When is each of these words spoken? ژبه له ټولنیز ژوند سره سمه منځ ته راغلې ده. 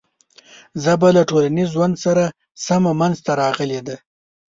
ژبه 0.83 1.07
له 1.17 1.21
ټولنیز 1.29 1.69
ژوند 1.75 1.95
سره 2.05 2.23
سمه 2.65 2.91
منځ 2.99 3.17
ته 3.25 3.31
راغلې 3.41 3.81
ده. 3.87 3.95